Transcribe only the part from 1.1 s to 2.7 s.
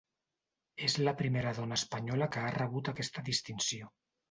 primera dona espanyola que ha